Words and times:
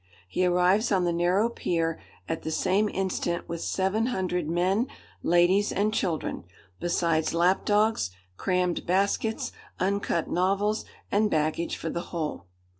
He 0.27 0.47
arrives 0.47 0.91
on 0.91 1.03
the 1.03 1.13
narrow 1.13 1.47
pier 1.47 1.99
at 2.27 2.41
the 2.41 2.49
same 2.49 2.89
instant 2.89 3.47
with 3.47 3.61
seven 3.61 4.07
hundred 4.07 4.49
men, 4.49 4.87
ladies, 5.21 5.71
and 5.71 5.93
children, 5.93 6.43
besides 6.79 7.35
lapdogs, 7.35 8.09
crammed 8.35 8.87
baskets, 8.87 9.51
uncut 9.79 10.27
novels, 10.27 10.85
and 11.11 11.29
baggage 11.29 11.77
for 11.77 11.91
the 11.91 12.01
whole. 12.09 12.47